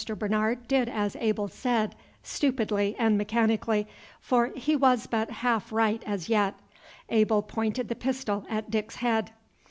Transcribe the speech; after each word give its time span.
Bernard 0.17 0.67
did 0.67 0.89
as 0.89 1.15
Abel 1.17 1.47
said, 1.47 1.93
stupidly 2.23 2.95
and 2.97 3.19
mechanically, 3.19 3.87
for 4.19 4.47
he 4.55 4.75
was 4.75 5.05
but 5.05 5.29
half 5.29 5.71
right 5.71 6.01
as 6.07 6.27
yet. 6.27 6.55
Abel 7.09 7.43
pointed 7.43 7.87
the 7.87 7.93
pistol 7.93 8.43
at 8.49 8.71
Dick's 8.71 8.95
head. 8.95 9.29